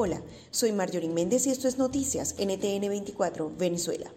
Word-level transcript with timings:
Hola, 0.00 0.22
soy 0.52 0.70
Marjorie 0.70 1.08
Méndez 1.08 1.48
y 1.48 1.50
esto 1.50 1.66
es 1.66 1.76
Noticias 1.76 2.36
NTN 2.38 2.88
24, 2.88 3.50
Venezuela. 3.58 4.08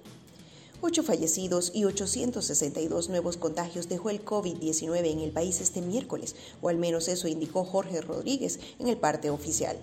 Ocho 0.79 1.01
fallecidos 1.01 1.71
y 1.73 1.85
862 1.85 3.09
nuevos 3.09 3.35
contagios 3.37 3.89
dejó 3.89 4.11
el 4.11 4.23
COVID-19 4.23 5.11
en 5.11 5.21
el 5.21 5.31
país 5.31 5.59
este 5.59 5.81
miércoles, 5.81 6.35
o 6.61 6.69
al 6.69 6.77
menos 6.77 7.07
eso 7.07 7.27
indicó 7.27 7.65
Jorge 7.65 7.99
Rodríguez 7.99 8.59
en 8.77 8.89
el 8.89 8.97
parte 8.97 9.31
oficial. 9.31 9.75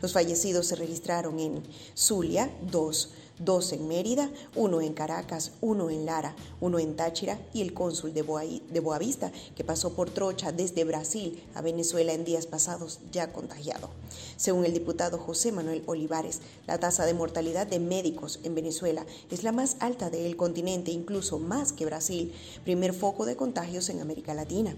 Los 0.00 0.14
fallecidos 0.14 0.68
se 0.68 0.76
registraron 0.76 1.38
en 1.38 1.62
Zulia, 1.94 2.50
dos, 2.70 3.10
dos 3.38 3.72
en 3.72 3.88
Mérida, 3.88 4.30
uno 4.54 4.80
en 4.80 4.92
Caracas, 4.92 5.52
uno 5.60 5.90
en 5.90 6.06
Lara, 6.06 6.34
uno 6.60 6.78
en 6.78 6.96
Táchira 6.96 7.38
y 7.52 7.62
el 7.62 7.74
cónsul 7.74 8.12
de, 8.14 8.22
Boavista, 8.22 9.32
que 9.56 9.64
pasó 9.64 9.94
por 9.94 10.10
Trocha 10.10 10.52
desde 10.52 10.84
Brasil 10.84 11.42
a 11.54 11.62
Venezuela 11.62 12.12
en 12.12 12.24
días 12.24 12.46
pasados, 12.46 13.00
ya 13.10 13.32
contagiado. 13.32 13.90
Según 14.36 14.64
el 14.64 14.74
diputado 14.74 15.18
José 15.18 15.52
Manuel 15.52 15.82
Olivares, 15.86 16.40
la 16.66 16.78
tasa 16.78 17.04
de 17.04 17.14
mortalidad 17.14 17.66
de 17.66 17.78
médicos 17.78 18.40
en 18.44 18.54
Venezuela 18.54 19.06
es 19.30 19.42
la 19.42 19.52
más 19.52 19.76
alta 19.80 20.10
del 20.10 20.36
continente, 20.36 20.90
incluso 20.90 21.38
más 21.38 21.72
que 21.72 21.86
Brasil, 21.86 22.32
primer 22.64 22.92
foco 22.92 23.24
de 23.24 23.36
contagios 23.36 23.88
en 23.88 24.00
América 24.00 24.34
Latina. 24.34 24.74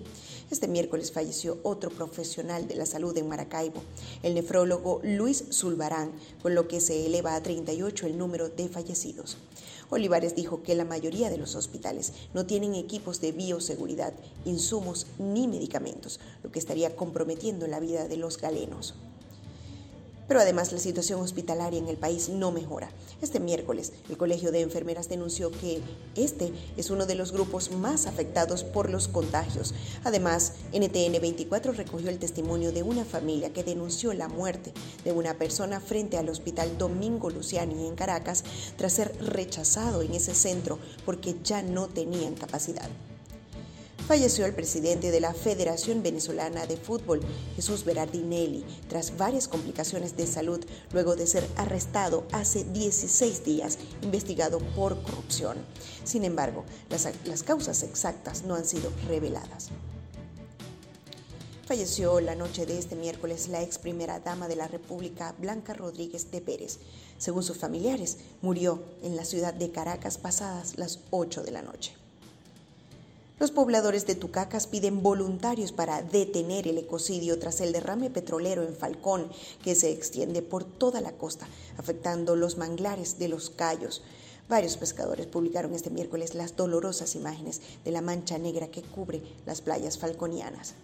Este 0.50 0.68
miércoles 0.68 1.12
falleció 1.12 1.58
otro 1.62 1.90
profesional 1.90 2.68
de 2.68 2.76
la 2.76 2.86
salud 2.86 3.16
en 3.16 3.28
Maracaibo, 3.28 3.82
el 4.22 4.34
nefrólogo 4.34 5.00
Luis 5.02 5.44
Zulbarán, 5.50 6.12
con 6.42 6.54
lo 6.54 6.68
que 6.68 6.80
se 6.80 7.06
eleva 7.06 7.34
a 7.34 7.42
38 7.42 8.06
el 8.06 8.18
número 8.18 8.50
de 8.56 8.68
fallecidos. 8.68 9.36
Olivares 9.90 10.34
dijo 10.34 10.62
que 10.62 10.74
la 10.74 10.84
mayoría 10.84 11.30
de 11.30 11.38
los 11.38 11.54
hospitales 11.54 12.12
no 12.32 12.46
tienen 12.46 12.74
equipos 12.74 13.20
de 13.20 13.32
bioseguridad, 13.32 14.14
insumos 14.44 15.06
ni 15.18 15.46
medicamentos, 15.46 16.20
lo 16.42 16.50
que 16.50 16.58
estaría 16.58 16.96
comprometiendo 16.96 17.66
la 17.66 17.80
vida 17.80 18.08
de 18.08 18.16
los 18.16 18.38
galenos. 18.38 18.94
Pero 20.26 20.40
además 20.40 20.72
la 20.72 20.78
situación 20.78 21.20
hospitalaria 21.20 21.78
en 21.78 21.88
el 21.88 21.96
país 21.96 22.28
no 22.28 22.50
mejora. 22.50 22.90
Este 23.20 23.40
miércoles, 23.40 23.92
el 24.08 24.16
Colegio 24.16 24.52
de 24.52 24.62
Enfermeras 24.62 25.08
denunció 25.08 25.50
que 25.50 25.80
este 26.14 26.52
es 26.76 26.90
uno 26.90 27.06
de 27.06 27.14
los 27.14 27.32
grupos 27.32 27.70
más 27.72 28.06
afectados 28.06 28.64
por 28.64 28.90
los 28.90 29.08
contagios. 29.08 29.74
Además, 30.04 30.54
NTN 30.72 31.20
24 31.20 31.72
recogió 31.72 32.08
el 32.08 32.18
testimonio 32.18 32.72
de 32.72 32.82
una 32.82 33.04
familia 33.04 33.52
que 33.52 33.64
denunció 33.64 34.12
la 34.14 34.28
muerte 34.28 34.72
de 35.04 35.12
una 35.12 35.34
persona 35.34 35.80
frente 35.80 36.16
al 36.16 36.28
Hospital 36.28 36.78
Domingo 36.78 37.30
Luciani 37.30 37.86
en 37.86 37.94
Caracas 37.94 38.44
tras 38.76 38.94
ser 38.94 39.14
rechazado 39.20 40.02
en 40.02 40.14
ese 40.14 40.34
centro 40.34 40.78
porque 41.04 41.36
ya 41.42 41.62
no 41.62 41.88
tenían 41.88 42.34
capacidad 42.34 42.88
falleció 44.06 44.44
el 44.44 44.54
presidente 44.54 45.10
de 45.10 45.20
la 45.20 45.32
Federación 45.32 46.02
Venezolana 46.02 46.66
de 46.66 46.76
Fútbol, 46.76 47.20
Jesús 47.56 47.84
Berardinelli, 47.84 48.64
tras 48.88 49.16
varias 49.16 49.48
complicaciones 49.48 50.16
de 50.16 50.26
salud 50.26 50.64
luego 50.92 51.16
de 51.16 51.26
ser 51.26 51.48
arrestado 51.56 52.26
hace 52.32 52.64
16 52.64 53.44
días, 53.44 53.78
investigado 54.02 54.58
por 54.76 55.02
corrupción. 55.02 55.56
Sin 56.04 56.24
embargo, 56.24 56.64
las, 56.90 57.42
causas 57.42 57.82
exactas 57.82 58.44
no 58.44 58.54
han 58.54 58.66
sido 58.66 58.90
reveladas. 59.08 59.70
Falleció 61.66 62.20
la 62.20 62.34
noche 62.34 62.66
de 62.66 62.78
este 62.78 62.96
miércoles 62.96 63.48
la 63.48 63.62
ex 63.62 63.78
primera 63.78 64.20
dama 64.20 64.48
de 64.48 64.56
la 64.56 64.68
República, 64.68 65.34
Blanca 65.38 65.72
Rodríguez 65.72 66.30
de 66.30 66.42
Pérez. 66.42 66.78
Según 67.16 67.42
sus 67.42 67.56
familiares, 67.56 68.18
murió 68.42 68.82
en 69.02 69.16
la 69.16 69.24
ciudad 69.24 69.54
de 69.54 69.70
Caracas 69.70 70.18
pasadas 70.18 70.76
las 70.76 71.00
8 71.10 71.42
de 71.42 71.50
la 71.52 71.62
noche. 71.62 72.03
Los 73.40 73.50
pobladores 73.50 74.06
de 74.06 74.14
Tucacas 74.14 74.68
piden 74.68 75.02
voluntarios 75.02 75.72
para 75.72 76.02
detener 76.02 76.68
el 76.68 76.78
ecocidio 76.78 77.36
tras 77.40 77.60
el 77.60 77.72
derrame 77.72 78.08
petrolero 78.08 78.62
en 78.62 78.76
Falcón, 78.76 79.28
que 79.64 79.74
se 79.74 79.90
extiende 79.90 80.40
por 80.40 80.62
toda 80.62 81.00
la 81.00 81.10
costa, 81.10 81.48
afectando 81.76 82.36
los 82.36 82.58
manglares 82.58 83.18
de 83.18 83.26
los 83.26 83.50
Cayos. 83.50 84.02
Varios 84.48 84.76
pescadores 84.76 85.26
publicaron 85.26 85.74
este 85.74 85.90
miércoles 85.90 86.36
las 86.36 86.54
dolorosas 86.54 87.16
imágenes 87.16 87.60
de 87.84 87.90
la 87.90 88.02
mancha 88.02 88.38
negra 88.38 88.68
que 88.68 88.82
cubre 88.82 89.20
las 89.46 89.60
playas 89.60 89.98
falconianas. 89.98 90.74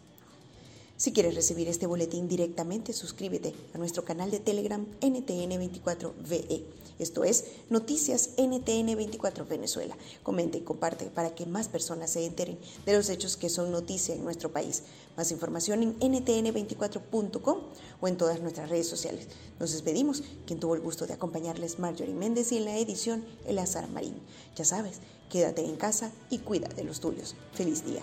Si 1.00 1.14
quieres 1.14 1.34
recibir 1.34 1.66
este 1.66 1.86
boletín 1.86 2.28
directamente, 2.28 2.92
suscríbete 2.92 3.54
a 3.72 3.78
nuestro 3.78 4.04
canal 4.04 4.30
de 4.30 4.38
Telegram 4.38 4.84
NTN24VE. 5.00 6.62
Esto 6.98 7.24
es 7.24 7.46
Noticias 7.70 8.36
NTN24 8.36 9.48
Venezuela. 9.48 9.96
Comenta 10.22 10.58
y 10.58 10.60
comparte 10.60 11.06
para 11.06 11.34
que 11.34 11.46
más 11.46 11.68
personas 11.68 12.10
se 12.10 12.26
enteren 12.26 12.58
de 12.84 12.92
los 12.92 13.08
hechos 13.08 13.38
que 13.38 13.48
son 13.48 13.72
noticia 13.72 14.14
en 14.14 14.24
nuestro 14.24 14.52
país. 14.52 14.82
Más 15.16 15.32
información 15.32 15.82
en 15.82 15.98
ntn24.com 15.98 17.58
o 17.98 18.06
en 18.06 18.18
todas 18.18 18.42
nuestras 18.42 18.68
redes 18.68 18.86
sociales. 18.86 19.26
Nos 19.58 19.72
despedimos. 19.72 20.22
Quien 20.46 20.60
tuvo 20.60 20.74
el 20.74 20.82
gusto 20.82 21.06
de 21.06 21.14
acompañarles, 21.14 21.78
Marjorie 21.78 22.12
Méndez, 22.12 22.52
y 22.52 22.58
en 22.58 22.66
la 22.66 22.76
edición, 22.76 23.24
Elazar 23.46 23.88
Marín. 23.88 24.16
Ya 24.54 24.66
sabes, 24.66 24.96
quédate 25.30 25.64
en 25.64 25.76
casa 25.76 26.12
y 26.28 26.40
cuida 26.40 26.68
de 26.68 26.84
los 26.84 27.00
tuyos. 27.00 27.36
Feliz 27.54 27.86
día. 27.86 28.02